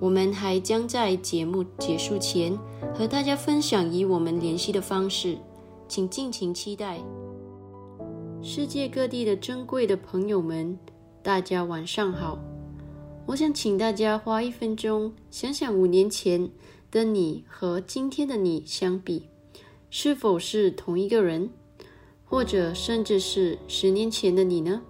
[0.00, 2.56] 我们还将在节目结束前
[2.94, 5.36] 和大家分享以我们联系的方式，
[5.88, 7.00] 请尽情期待。
[8.40, 10.78] 世界各地的珍贵的朋友们，
[11.20, 12.38] 大家晚上好。
[13.26, 16.48] 我想请大家花一分钟想想五年前
[16.92, 19.26] 的你和今天的你相比，
[19.90, 21.50] 是否是同一个人，
[22.24, 24.80] 或者甚至是十年前的你呢？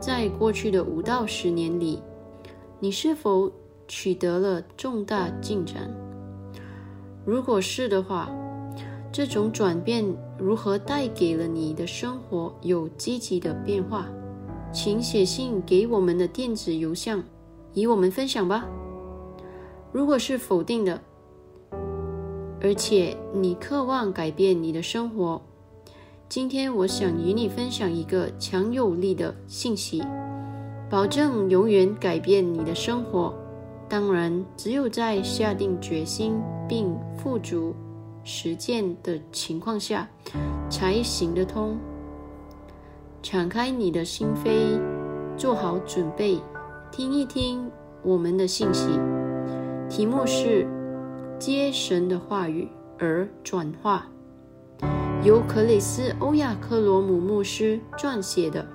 [0.00, 2.00] 在过去的五到十年里，
[2.80, 3.52] 你是否？
[3.88, 5.90] 取得了重大进展。
[7.24, 8.30] 如果是的话，
[9.10, 10.04] 这种转变
[10.38, 14.06] 如何带给了你的生活有积极的变化？
[14.72, 17.22] 请写信给我们的电子邮箱，
[17.74, 18.66] 与我们分享吧。
[19.90, 21.00] 如果是否定的，
[22.60, 25.40] 而且你渴望改变你的生活，
[26.28, 30.02] 今天我想与你分享一个强有力的信息，
[30.90, 33.34] 保证永远改变你的生活。
[33.88, 37.74] 当然，只有在下定决心并付诸
[38.24, 40.08] 实践的情况下，
[40.68, 41.78] 才行得通。
[43.22, 44.80] 敞开你的心扉，
[45.36, 46.40] 做好准备，
[46.90, 47.70] 听一听
[48.02, 48.88] 我们的信息。
[49.88, 50.66] 题目是
[51.38, 52.68] “接神的话语
[52.98, 54.08] 而转化”，
[55.22, 58.66] 由克里斯·欧亚克罗姆牧师撰写的。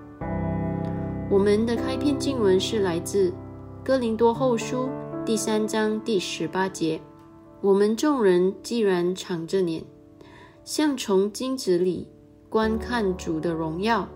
[1.29, 3.29] 我们的开篇经文是来自
[3.83, 4.89] 《哥林多后书》
[5.23, 7.01] 第三章第十八节
[7.61, 9.83] ：“我们众人既然敞着脸，
[10.63, 12.07] 像从镜子里
[12.47, 14.07] 观看主的荣耀，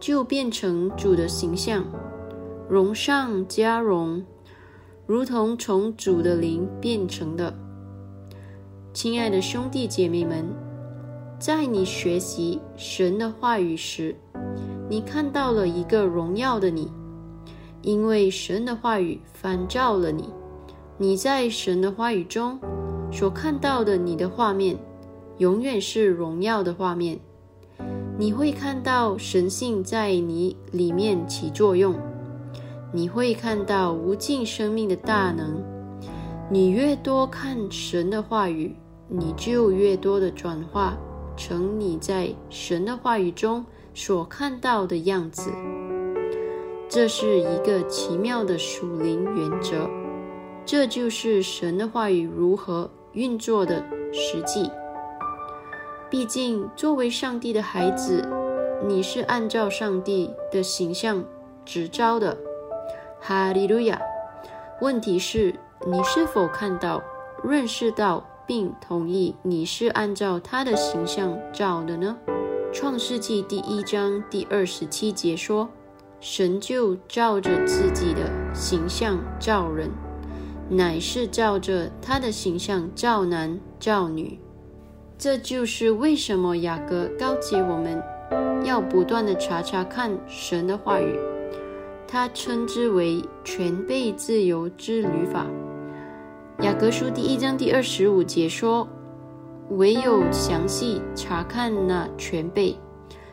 [0.00, 1.84] 就变成主的形象，
[2.68, 4.24] 荣上加荣。”
[5.06, 7.54] 如同从主的灵变成的，
[8.92, 10.44] 亲爱的兄弟姐妹们，
[11.38, 14.16] 在你学习神的话语时，
[14.90, 16.90] 你看到了一个荣耀的你，
[17.82, 20.28] 因为神的话语反照了你。
[20.96, 22.58] 你在神的话语中
[23.12, 24.76] 所看到的你的画面，
[25.38, 27.18] 永远是荣耀的画面。
[28.18, 31.94] 你会看到神性在你里面起作用。
[32.92, 35.62] 你会看到无尽生命的大能。
[36.50, 38.74] 你越多看神的话语，
[39.06, 40.96] 你就越多的转化
[41.36, 43.64] 成你在神的话语中
[43.94, 45.52] 所看到的样子。
[46.88, 49.88] 这是一个奇妙的属灵原则。
[50.64, 54.70] 这就是神的话语如何运作的实际。
[56.08, 58.26] 毕竟，作为上帝的孩子，
[58.86, 61.22] 你是按照上帝的形象
[61.66, 62.36] 执招的。
[63.20, 64.00] 哈利路亚！
[64.80, 65.54] 问题是，
[65.86, 67.02] 你是否看到、
[67.44, 72.16] 认识到并同意你是按照他的形象造的呢？
[72.72, 75.68] 创世纪第一章第二十七节说
[76.20, 79.90] ：“神就照着自己的形象造人，
[80.68, 84.38] 乃是照着他的形象造男造女。”
[85.18, 88.00] 这就是为什么雅各告诫我们
[88.64, 91.18] 要不断的查查看神的话语。
[92.06, 95.46] 他称之为全备自由之旅法。
[96.60, 98.88] 雅各书第一章第二十五节说
[99.70, 102.76] ：“唯有详细查看那全备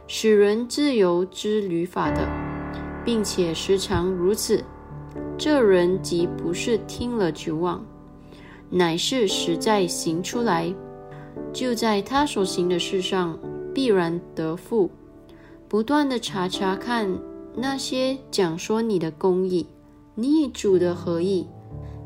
[0.07, 2.27] 使人自由之旅法的，
[3.05, 4.61] 并且时常如此，
[5.37, 7.85] 这人即不是听了就忘，
[8.69, 10.73] 乃是实在行出来，
[11.53, 13.39] 就在他所行的事上
[13.73, 14.89] 必然得福。
[15.69, 17.17] 不断的查查看。”
[17.57, 19.65] 那些讲说你的公义、
[20.13, 21.47] 你主的合意、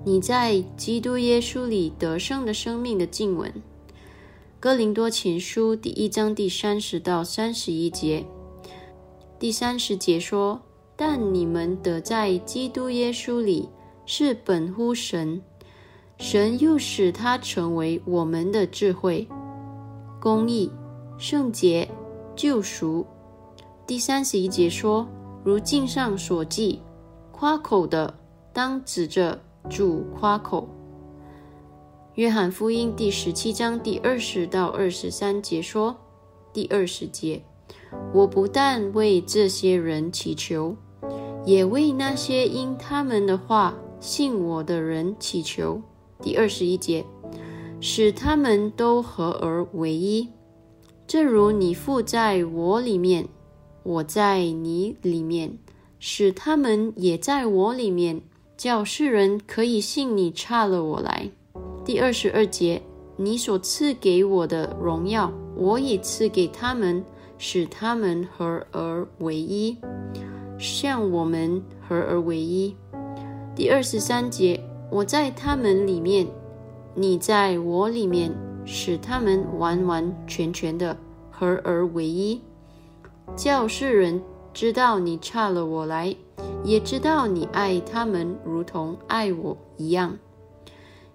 [0.05, 3.49] 你在基督耶稣里得胜的生命的经文，
[4.59, 8.23] 《哥林多前书》第一章第三十到三十一节，
[9.39, 10.61] 第三十节说
[11.01, 13.69] ：“但你们得在基督耶稣里
[14.05, 15.41] 是本乎神，
[16.17, 19.25] 神又使他成为我们的智慧、
[20.19, 20.69] 公义、
[21.17, 21.89] 圣洁、
[22.35, 23.07] 救赎。”
[23.87, 25.07] 第三十一节说。
[25.41, 26.81] 如经上所记，
[27.31, 28.13] 夸口的
[28.51, 30.67] 当指着主夸口。
[32.15, 35.95] 约翰福音第十七章第二十到二十三节说
[36.51, 37.41] ：“第二十节，
[38.13, 40.75] 我不但为这些人祈求，
[41.45, 45.81] 也为那些因他们的话信我的人祈求。”
[46.21, 47.05] 第二十一节，
[47.79, 50.27] 使他们都合而为一，
[51.07, 53.27] 正如你父在我里面。
[53.83, 55.57] 我在你里面，
[55.97, 58.21] 使他们也在我里面，
[58.57, 61.31] 叫世人可以信你差了我来。
[61.85, 62.81] 第二十二节，
[63.15, 67.03] 你所赐给我的荣耀，我也赐给他们，
[67.37, 69.77] 使他们合而为一，
[70.59, 72.75] 像我们合而为一。
[73.55, 74.61] 第二十三节，
[74.91, 76.27] 我在他们里面，
[76.93, 78.31] 你在我里面，
[78.65, 80.95] 使他们完完全全的
[81.31, 82.41] 合而为一。
[83.35, 84.21] 叫世人
[84.53, 86.13] 知道你差了我来，
[86.63, 90.17] 也知道你爱他们如同爱我一样。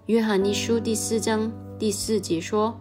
[0.07, 2.75] 约翰一书第四章第四节说：“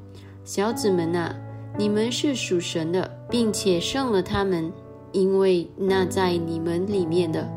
[0.45, 1.35] 小子们啊，
[1.79, 4.73] 你们是属神的，并且胜了他们，
[5.15, 7.49] 因为那在你们里面的，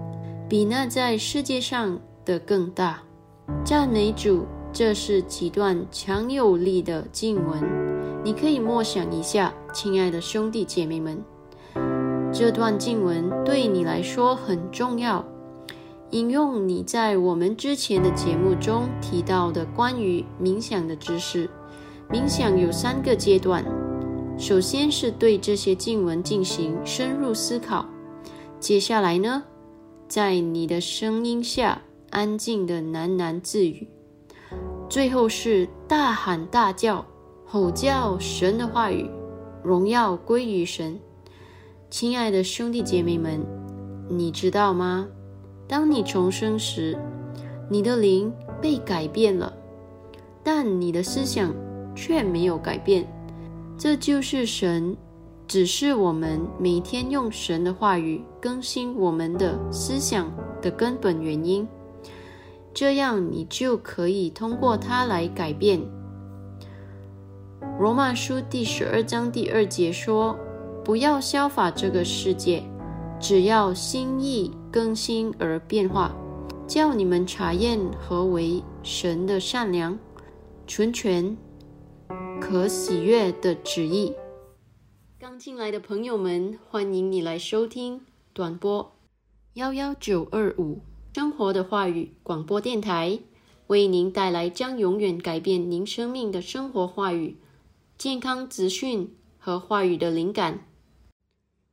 [0.47, 3.01] 比那在世界上的更大。”
[3.65, 7.61] 赞美主，这是几段强有力的经文。
[8.23, 11.21] 你可以默想一下，亲爱的兄弟姐妹们，
[12.31, 15.25] 这段经文对你来说很重要。
[16.11, 21.49] 引用你在我们之前的节目中提到的关于冥想的知识。
[22.09, 23.65] 冥想有三个阶段，
[24.37, 27.85] 首先是对这些经文进行深入思考，
[28.59, 29.43] 接下来呢，
[30.07, 33.87] 在你的声音下安静的喃喃自语，
[34.87, 37.03] 最后是大喊大叫、
[37.45, 39.09] 吼叫神的话语，
[39.63, 40.99] 荣耀归于神。
[41.89, 43.43] 亲爱的兄弟姐妹们，
[44.07, 45.07] 你知道吗？
[45.67, 46.95] 当你重生时，
[47.71, 49.51] 你的灵被改变了，
[50.43, 51.51] 但你的思想
[51.95, 53.11] 却没有改变。
[53.77, 54.97] 这就是神
[55.47, 60.31] 只是我们每天用神的话语更新我们的思想
[60.61, 61.67] 的根本原因。
[62.73, 65.79] 这样，你就可以通过它来改变。
[67.79, 70.35] 罗马书第十二章第二节说
[70.83, 72.63] ：“不要效法这个世界。”
[73.19, 76.15] 只要心意更新而变化，
[76.67, 79.97] 叫你们查验何为神的善良、
[80.67, 81.35] 纯全、
[82.39, 84.13] 可喜悦的旨意。
[85.19, 88.01] 刚进来的朋友们，欢迎你来收听
[88.33, 88.95] 短波
[89.53, 90.79] 幺幺九二五
[91.13, 93.19] 生活的话语广播电台，
[93.67, 97.37] 为您带来将永远改变您生命的生活话语、
[97.97, 100.65] 健康资讯和话语的灵感。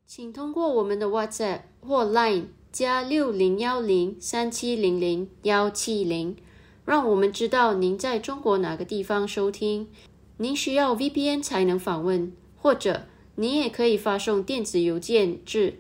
[0.07, 6.37] 请通过我们的 WhatsApp 或 Line 加六零幺零三七零零幺七零，
[6.85, 9.89] 让我们知道您在中国哪个地方收听。
[10.37, 15.79] 您需要 VPN 才能访问，或者您也可以发送电子邮件至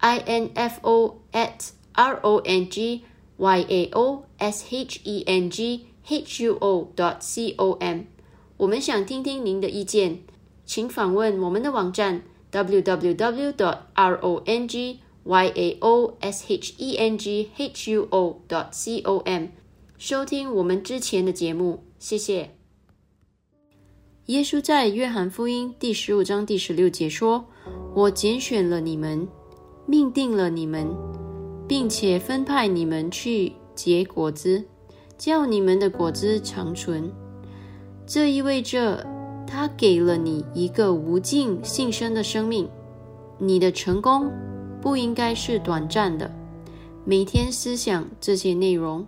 [0.00, 2.62] info at rongyao
[6.06, 7.20] shenghuo dot
[7.56, 8.00] com。
[8.56, 10.22] 我们想听听您的意见，
[10.64, 12.22] 请访问我们的网站。
[12.50, 13.52] www
[13.94, 14.98] rongyaohsheng
[17.58, 18.72] hyuo dot
[19.04, 19.48] com
[19.98, 22.57] 收听我们之前的节目，谢谢。
[24.28, 27.42] 耶稣在约翰福音第十五章第十六节说
[27.96, 29.26] ：“我拣选了你们，
[29.86, 30.86] 命定了你们，
[31.66, 34.62] 并且分派你们去结果子，
[35.16, 37.10] 叫你们的果子长存。”
[38.06, 39.06] 这意味着。
[39.50, 42.68] 他给了你一个无尽幸生的生命，
[43.38, 44.30] 你的成功
[44.78, 46.30] 不应该是短暂的。
[47.02, 49.06] 每天思想这些内容，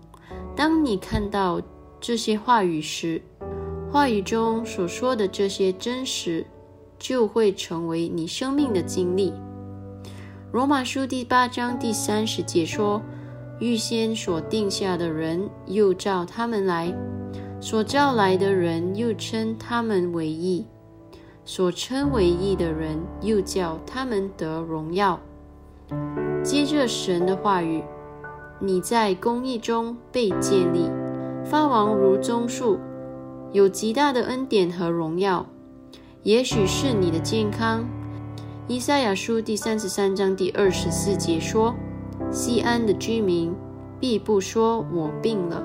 [0.57, 1.61] 当你看到
[2.01, 3.21] 这些话语时，
[3.93, 6.47] 话语中所说的这些真实
[6.97, 9.33] 就会成为你生命的经历。
[10.53, 13.03] 罗马书第八章第三十节说
[13.59, 16.95] ：“预先所定下的人，又召他们来。”
[17.61, 20.65] 所召来的人又称他们为义，
[21.45, 25.19] 所称为义的人又叫他们得荣耀。
[26.45, 27.83] 接着神的话语，
[28.61, 30.89] 你在公义中被建立，
[31.45, 32.79] 发王如棕树，
[33.53, 35.47] 有极大的恩典和荣耀。
[36.23, 37.89] 也许是你的健康。
[38.69, 41.75] 以赛亚书第三十三章第二十四节说
[42.31, 43.53] ：“西安的居民
[43.99, 45.65] 必不说我病了。”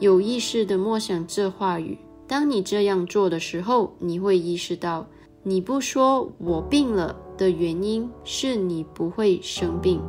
[0.00, 1.98] 有意识的默想这话语。
[2.26, 5.06] 当你这样做的时候，你会意识到，
[5.42, 10.00] 你不说我病了的原因是你不会生病。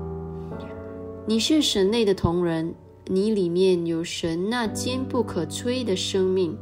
[1.28, 2.74] 你是神内的同人，
[3.08, 6.58] 你里面有神那坚不可摧的生命。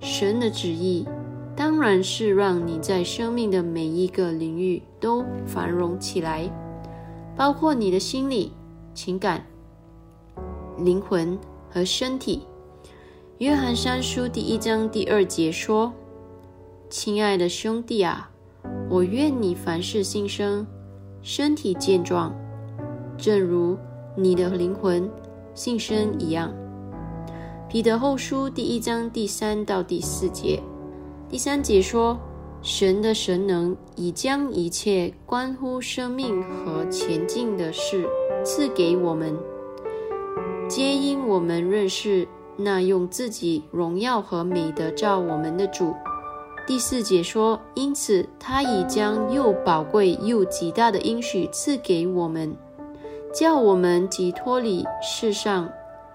[0.00, 1.06] 神的旨意
[1.56, 6.50] 当然是让你在生命的每一个领域都繁荣起来，
[7.36, 8.52] 包括你的心理、
[8.94, 9.44] 情感、
[10.78, 11.38] 灵魂。
[11.70, 12.44] 和身体，
[13.36, 15.92] 约翰三书第一章第二节说
[16.88, 18.30] ：“亲爱的兄弟啊，
[18.88, 20.66] 我愿你凡事兴生，
[21.20, 22.34] 身体健壮，
[23.18, 23.76] 正如
[24.16, 25.10] 你的灵魂
[25.54, 26.50] 兴生一样。”
[27.70, 30.58] 彼得后书第一章第三到第四节，
[31.28, 32.18] 第三节说
[32.62, 38.08] ：“神的神能已将一切关乎生命和前进的事
[38.42, 39.36] 赐给我们。”
[40.66, 45.94] 皆因我们认识那用自己荣耀和美德照我们的主。
[46.66, 52.56] 第四节说，因此他已将又宝贵又极大的应许赐给我们，
[53.30, 55.68] 叫我们即脱离世上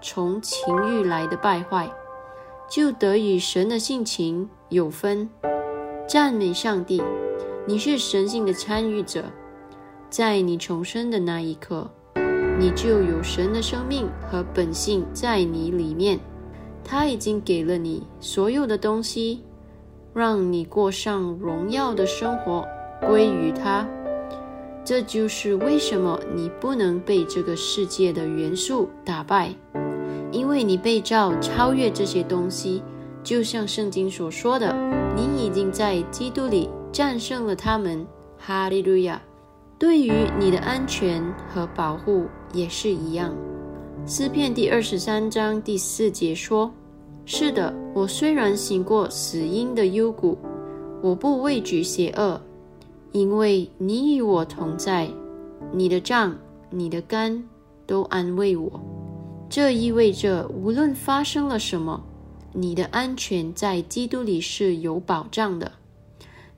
[0.06, 1.90] 从情欲来的败坏，
[2.68, 5.26] 就得与神的性情有分。
[6.06, 7.02] 赞美上帝，
[7.66, 9.24] 你是神性的参与者，
[10.10, 11.90] 在你重生的那一刻。
[12.58, 16.20] 你就有神的生命和本性在你里面，
[16.84, 19.42] 他已经给了你所有的东西，
[20.12, 22.62] 让你过上荣耀的生活，
[23.00, 23.88] 归于他。
[24.84, 29.50] 这就是为什么你不能被这个世界的元素打败，
[30.34, 32.82] 因为你被召超越这些东西。
[33.22, 34.74] 就像圣经所说的，
[35.16, 38.04] 你已经在基督里战胜了他们。
[38.36, 39.22] 哈利路亚！
[39.78, 43.34] 对于你的安全和保护也是一样。
[44.06, 46.70] 诗篇第二十三章第四节说
[47.24, 50.36] ：“是的，我虽然行过死荫的幽谷，
[51.00, 52.38] 我不畏惧邪恶。”
[53.12, 55.08] 因为你与我同在，
[55.72, 56.36] 你的杖、
[56.68, 57.42] 你的肝
[57.86, 58.70] 都安慰我。
[59.54, 62.02] 这意味着，无论发生了什么，
[62.52, 65.70] 你的安全在基督里是有保障的。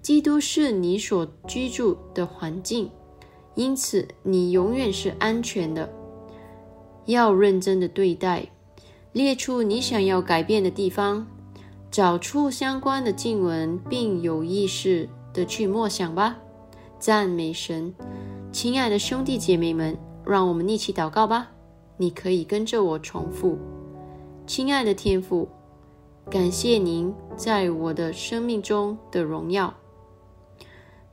[0.01, 2.91] 基督是你所居住的环境，
[3.55, 5.93] 因此你永远是安全的。
[7.05, 8.47] 要认真的对待，
[9.13, 11.27] 列出你想要改变的地方，
[11.91, 16.39] 找出相关的经文，并有意识的去默想吧。
[16.99, 17.95] 赞美神，
[18.51, 21.51] 亲爱的兄弟姐妹们，让我们一起祷告吧。
[21.97, 23.59] 你可以跟着我重复：
[24.47, 25.49] 亲爱的天父，
[26.31, 29.73] 感谢您在我的生命中的荣耀。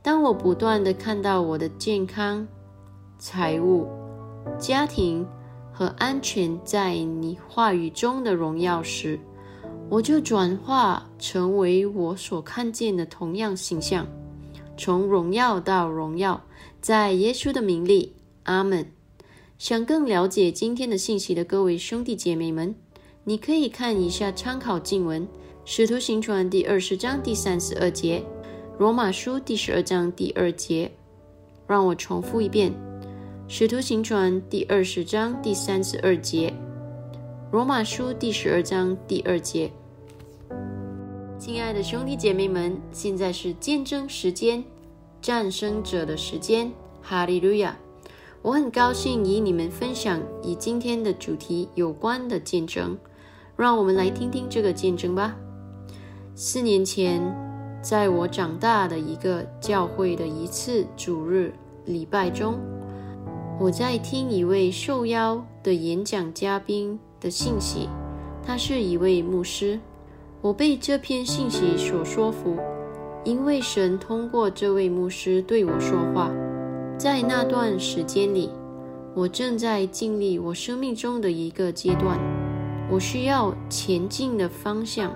[0.02, 2.46] 当我不断的看到我的健康、
[3.18, 3.88] 财务、
[4.58, 5.26] 家庭
[5.72, 9.18] 和安全在你话语中的荣耀时，
[9.88, 14.06] 我就转化成为我所看见的同样形象。
[14.76, 16.42] 从荣耀到荣耀，
[16.80, 18.93] 在耶稣的名里，阿门。
[19.64, 22.74] 想更了解今天的信息的各位兄弟姐妹们，
[23.24, 25.22] 你可以看一下参考经文
[25.64, 28.18] 《使徒行传》第二十章第三十二节，
[28.78, 30.90] 《罗马书》第十二章第二节。
[31.66, 32.72] 让我重复一遍，
[33.48, 36.50] 《使徒行传》第二十章第三十二节，
[37.50, 39.72] 《罗马书》第十二章第二节。
[41.38, 44.62] 亲爱的兄弟姐妹们，现在是见证时间，
[45.22, 47.74] 战胜者的时间，哈利路亚！
[48.44, 52.94] 我很高兴与你们分享与今天的主题有关的见证，
[53.56, 55.34] 让我们来听听这个见证吧。
[56.34, 57.22] 四年前，
[57.80, 61.54] 在我长大的一个教会的一次主日
[61.86, 62.58] 礼拜中，
[63.58, 67.88] 我在听一位受邀的演讲嘉宾的信息，
[68.42, 69.80] 他是一位牧师。
[70.42, 72.58] 我被这篇信息所说服，
[73.24, 76.30] 因为神通过这位牧师对我说话。
[76.96, 78.50] 在那段时间里，
[79.14, 82.18] 我正在经历我生命中的一个阶段，
[82.90, 85.14] 我需要前进的方向，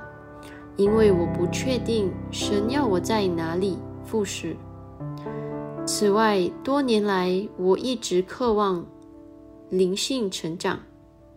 [0.76, 4.56] 因为我不确定神要我在哪里复试。
[5.86, 8.84] 此外，多年来我一直渴望
[9.70, 10.80] 灵性成长，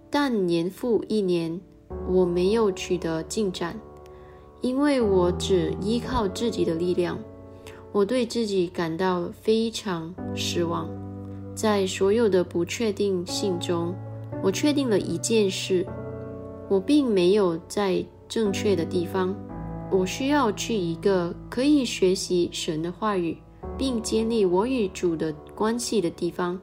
[0.09, 1.59] 但年复一年。
[2.07, 3.77] 我没有取得进展，
[4.61, 7.17] 因为我只依靠自己的力量。
[7.93, 10.89] 我对自己感到非常失望。
[11.53, 13.93] 在所有的不确定性中，
[14.41, 15.85] 我确定了一件事：
[16.69, 19.35] 我并没有在正确的地方。
[19.91, 23.37] 我需要去一个可以学习神的话语，
[23.77, 26.57] 并建立我与主的关系的地方。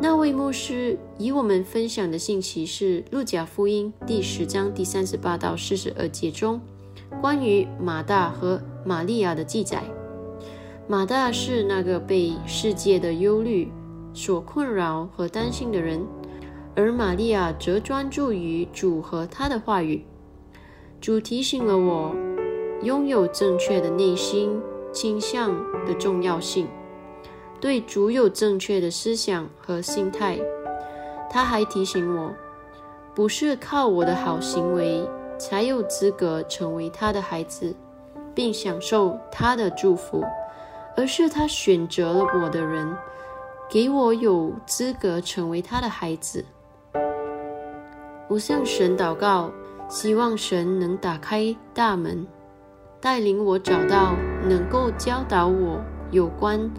[0.00, 6.60] 那位牧师与我们分享的信息是《路加福音》第十章第三十八到四十二节中
[7.20, 9.82] 关于马大和玛利亚的记载。
[10.88, 13.70] 马大是那个被世界的忧虑
[14.12, 16.04] 所困扰和担心的人，
[16.74, 20.04] 而玛利亚则专注于主和他的话语。
[21.00, 22.14] 主提醒了我
[22.82, 24.60] 拥有正确的内心
[24.92, 25.54] 倾向
[25.86, 26.66] 的重要性。
[27.60, 30.38] 对主有正确的思想和心态。
[31.30, 32.32] 他还提醒我，
[33.14, 37.74] 不是靠我的好行为才有资格成为他的孩子，
[38.34, 40.24] 并享受他的祝福，
[40.96, 42.96] 而是他选择了我的人，
[43.70, 46.44] 给我有资格成为他的孩子。
[48.28, 49.50] 我向神祷告，
[49.88, 52.26] 希望神能打开大门，
[53.00, 54.14] 带领我找到
[54.48, 56.70] 能够教导我有关。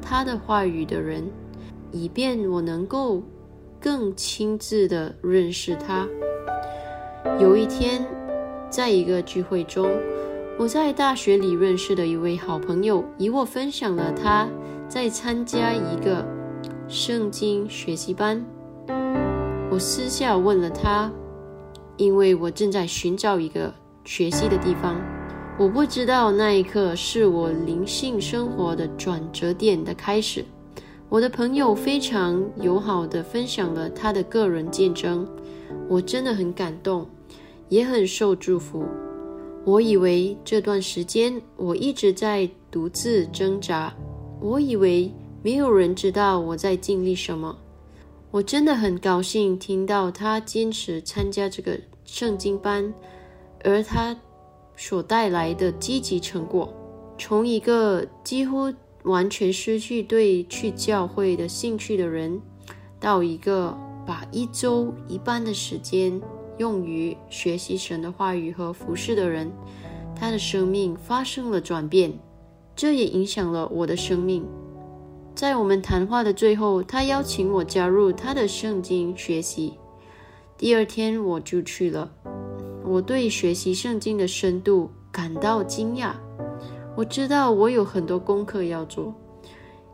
[0.00, 1.30] 他的话语的人，
[1.90, 3.22] 以便我能够
[3.80, 6.06] 更亲自的认识他。
[7.38, 8.06] 有一天，
[8.70, 9.90] 在一个聚会中，
[10.56, 14.48] 我在大学里认识的一位好朋友与我分享了他
[14.88, 16.24] 在参加一个
[16.86, 18.40] 圣经学习班。
[19.68, 21.10] 我私下问了他，
[21.96, 24.94] 因为我正在寻找一个学习的地方。
[25.58, 30.44] 我不知道那一刻是我灵性生活的转折点的开始。
[31.08, 35.26] 我的朋友非常友好的分享了他的个人见证，
[35.88, 37.08] 我真的很感动，
[37.68, 38.84] 也很受祝福。
[39.66, 43.94] 我以为这段时间我一直在独自挣扎，
[44.38, 45.10] 我以为
[45.42, 47.56] 没有人知道我在经历什么。
[48.30, 52.92] 我真的很高兴听到他坚持参加这个圣经班，
[53.62, 54.14] 而他
[54.76, 56.70] 所带来的积极成果，
[57.16, 58.70] 从一个几乎
[59.04, 62.38] 完全失去对去教会的兴趣的人，
[63.00, 63.74] 到一个
[64.04, 66.20] 把一周一半的时间
[66.58, 69.50] 用于学习神的话语和服侍的人，
[70.14, 72.12] 他的生命发生了转变，
[72.76, 74.44] 这也影响了我的生命。
[75.34, 79.74] 在我们谈话的最后，他邀请我加入他的圣经学习。
[80.56, 82.10] 第二天我就去了。
[82.84, 86.12] 我对学习圣经的深度感到惊讶。
[86.96, 89.12] 我知道我有很多功课要做，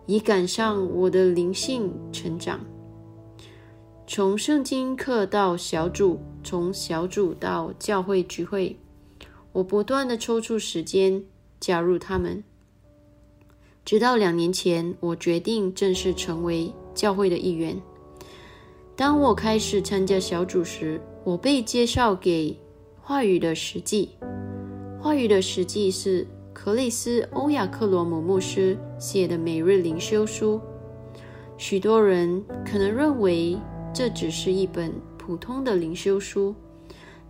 [0.04, 2.60] 以赶上我的灵性成长。
[4.12, 8.76] 从圣经课到小组，从小组到教会聚会，
[9.52, 11.22] 我不断的抽出时间
[11.60, 12.42] 加入他们。
[13.84, 17.80] 直到两年前，我决定正式成为教会的一员。
[18.96, 22.50] 当我开始参加小组时，我被介绍给
[23.00, 24.10] 《话语的实际》。
[25.00, 30.60] 《话语的实际》是克里斯·欧亚克罗姆牧师写的每日灵修书。
[31.56, 33.56] 许多人可能认为
[33.92, 36.54] 这只是一本普通的灵修书，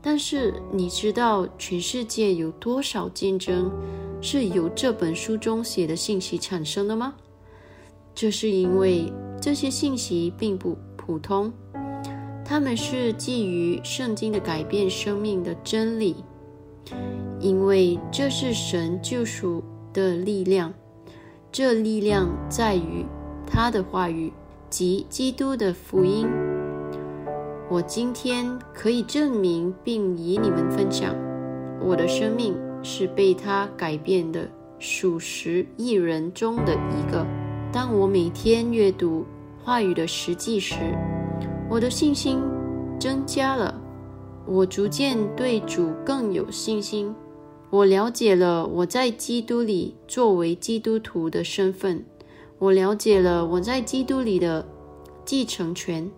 [0.01, 3.71] 但是你知道全世界有多少见证？
[4.23, 7.15] 是由这本书中写的信息产生的吗？
[8.15, 11.51] 这是因为这些信息并不普通，
[12.45, 16.17] 他们是基于圣经的改变生命的真理，
[17.41, 20.71] 因为这是神救赎的力量。
[21.51, 23.07] 这力量在于
[23.47, 24.31] 他的话语
[24.69, 26.29] 及基督的福音。
[27.71, 31.15] 我今天可以证明并与你们分享
[31.81, 32.55] 我的生命。
[32.83, 37.27] 是被他改变的数十亿人中的一个。
[37.71, 39.27] 当我每天阅读
[39.63, 40.77] 话语的实际时，
[41.69, 42.41] 我的信心
[42.99, 43.79] 增加了。
[44.47, 47.15] 我逐渐对主更有信心。
[47.69, 52.03] 我了解了我在基督里作为基督徒的身份。
[52.59, 54.67] 我了解了我在基督里的
[55.25, 56.11] 继承权。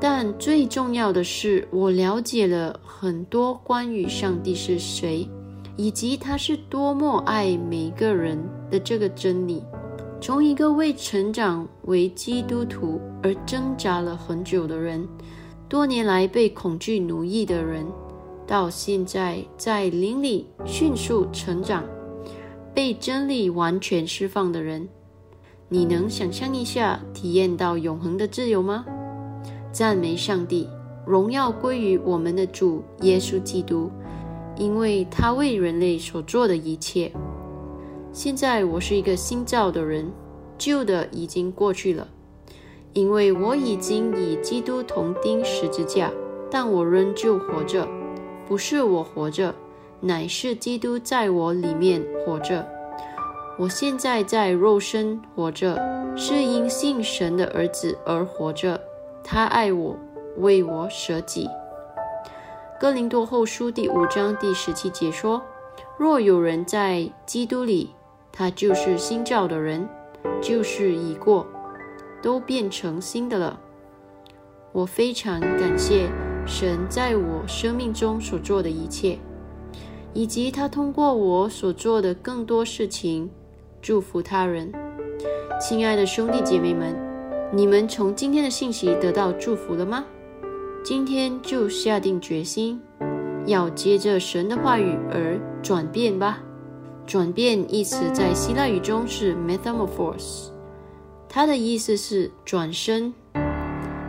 [0.00, 5.26] 但最重要的是，我了解了很多关于上帝是谁，
[5.76, 8.38] 以及他是多么爱每个人
[8.70, 9.62] 的这个真理。
[10.20, 15.06] 从一个为成长为基督徒而挣扎了很久的人，
[15.68, 17.86] 多年来被恐惧奴役的人，
[18.46, 21.84] 到现在在灵里迅速成长、
[22.74, 24.88] 被真理完全释放的人，
[25.68, 28.84] 你能想象一下体验到永恒的自由吗？
[29.74, 30.68] 赞美上帝，
[31.04, 33.90] 荣耀归于我们的主耶稣基督，
[34.56, 37.10] 因为他为人类所做的一切。
[38.12, 40.12] 现在我是一个新造的人，
[40.56, 42.06] 旧的已经过去了，
[42.92, 46.08] 因为我已经与基督同钉十字架，
[46.48, 47.88] 但我仍旧活着，
[48.46, 49.52] 不是我活着，
[50.00, 52.64] 乃是基督在我里面活着。
[53.58, 55.76] 我现在在肉身活着，
[56.14, 58.80] 是因信神的儿子而活着。
[59.26, 59.96] 他爱我，
[60.36, 61.48] 为我舍己。
[62.78, 65.42] 哥林多后书第五章第十七节说
[65.96, 67.94] ：“若有人在基督里，
[68.30, 69.88] 他就是新造的人，
[70.42, 71.46] 旧事已过，
[72.22, 73.58] 都变成新的了。”
[74.72, 76.10] 我非常感谢
[76.46, 79.18] 神在我生命中所做的一切，
[80.12, 83.30] 以及他通过我所做的更多事情
[83.80, 84.70] 祝福他人。
[85.58, 87.03] 亲爱的兄弟姐妹们。
[87.54, 90.04] 你们从今天的信息得到祝福了吗？
[90.84, 92.82] 今天就下定决心，
[93.46, 96.40] 要接着神的话语而转变吧。
[97.06, 100.48] 转变一词在希腊语中是 metamorphose，
[101.28, 103.14] 它的意思是转身，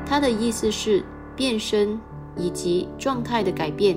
[0.08, 1.04] 它的意思是
[1.36, 2.00] 变身
[2.36, 3.96] 以及状态的改变。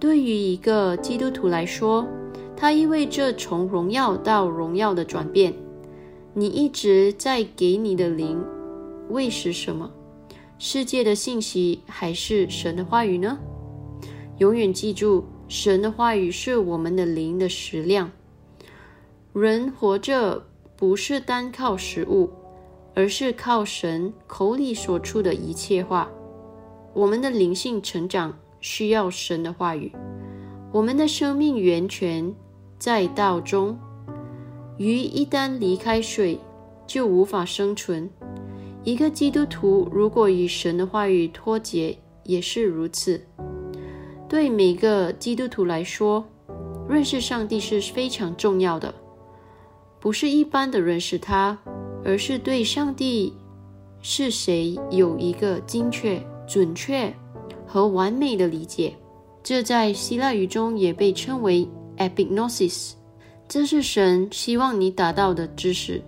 [0.00, 2.06] 对于一个基督徒来说，
[2.56, 5.52] 它意味着从荣耀到荣耀的转变。
[6.34, 8.42] 你一直在给你的灵
[9.10, 9.90] 喂食什么？
[10.58, 13.38] 世界的信息还是神的话语呢？
[14.38, 18.10] 永远记住，神的话语是我们的灵的食量。
[19.34, 20.42] 人活着
[20.74, 22.30] 不是单靠食物，
[22.94, 26.10] 而是靠神口里所出的一切话。
[26.94, 29.92] 我们的灵性成长需要神的话语。
[30.72, 32.34] 我们的生命源泉
[32.78, 33.78] 在道中。
[34.82, 36.36] 鱼一旦离开水，
[36.88, 38.10] 就无法生存。
[38.82, 43.24] 一个基督徒如果与神的话语脱节，也是如此。
[44.28, 46.24] 对每个基督徒来说，
[46.88, 48.92] 认识上帝是非常重要的。
[50.00, 51.56] 不是一般的认识他，
[52.04, 53.32] 而是对上帝
[54.00, 57.14] 是谁有一个精确、准确
[57.64, 58.92] 和完美的理解。
[59.44, 61.68] 这在希腊语中也被称为
[61.98, 62.94] epignosis。
[63.52, 66.00] 这是神希望你达到的知识，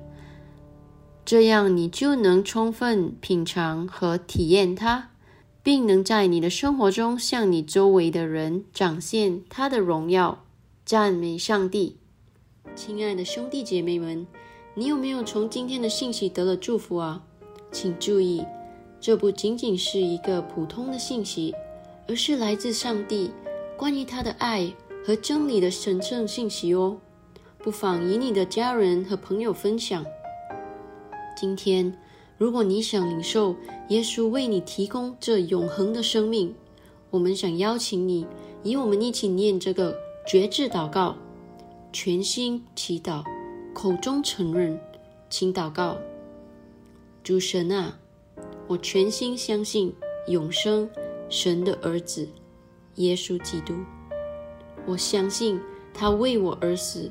[1.26, 5.10] 这样你就能充分品尝和体验它，
[5.62, 10.42] 并能在你的生活中向你周围的人展现他的荣耀。
[10.86, 11.98] 赞美上帝，
[12.74, 14.26] 亲爱的兄弟姐妹们，
[14.72, 17.22] 你有没有从今天的信息得了祝福啊？
[17.70, 18.42] 请注意，
[18.98, 21.54] 这不仅仅是一个普通的信息，
[22.08, 23.30] 而是来自上帝
[23.76, 24.72] 关于他的爱
[25.04, 26.96] 和真理的神圣信息哦。
[27.64, 30.04] 不妨与你的家人和朋友分享。
[31.34, 31.96] 今天，
[32.36, 33.56] 如果你想领受
[33.88, 36.54] 耶稣为你提供这永恒的生命，
[37.08, 38.26] 我们想邀请你
[38.64, 39.96] 与我们一起念这个
[40.26, 41.16] 绝志祷告，
[41.90, 43.24] 全心祈祷，
[43.72, 44.78] 口中承认，
[45.30, 45.96] 请祷告：
[47.22, 47.98] 主神啊，
[48.66, 49.90] 我全心相信
[50.28, 50.86] 永生
[51.30, 52.28] 神的儿子
[52.96, 53.72] 耶稣基督，
[54.84, 55.58] 我相信
[55.94, 57.10] 他为我而死。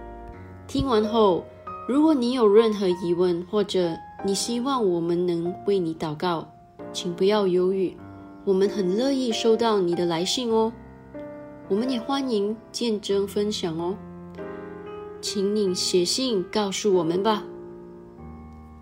[0.71, 1.43] 听完后，
[1.85, 6.47] 如果你有任何疑问，或者你希望我们能为你祷告，
[6.93, 7.97] 请不要犹豫，
[8.45, 10.71] 我们很乐意收到你的来信哦。
[11.67, 13.97] 我们也欢迎见证分享哦，
[15.19, 17.43] 请你写信告诉我们吧。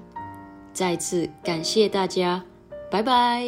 [0.73, 2.43] 再次感谢大家，
[2.89, 3.43] 拜拜。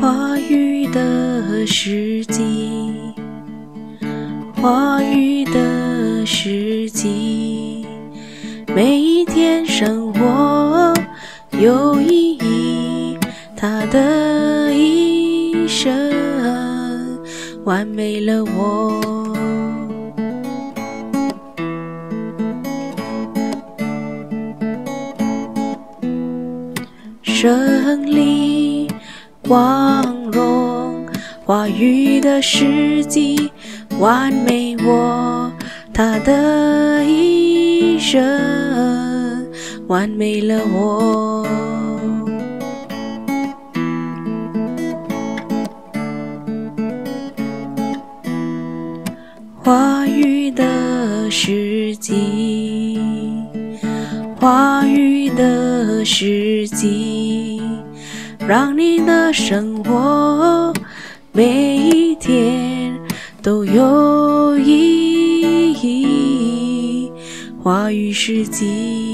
[0.00, 3.12] 话语的时机，
[4.62, 7.84] 话语的时机，
[8.68, 10.94] 每一天生活
[11.58, 13.18] 有意义，
[13.56, 14.27] 它的
[17.68, 18.98] 完美了我，
[27.22, 28.88] 胜利
[29.42, 30.02] 光
[30.32, 31.06] 荣
[31.44, 33.50] 话语的时机
[34.00, 35.52] 完美我，
[35.92, 39.46] 他的一生
[39.88, 41.77] 完美了我。
[49.68, 52.98] 花语的时机，
[54.40, 57.60] 花语的时机，
[58.46, 60.72] 让你的生活
[61.32, 62.98] 每一天
[63.42, 67.12] 都有意义。
[67.62, 69.07] 花语时机。